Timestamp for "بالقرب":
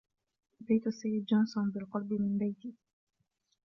1.71-2.13